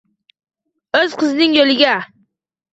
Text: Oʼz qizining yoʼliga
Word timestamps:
Oʼz 1.01 1.13
qizining 1.21 1.55
yoʼliga 1.61 1.95